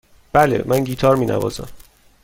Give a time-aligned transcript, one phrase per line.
[0.33, 1.67] بله، من گیتار می نوازم.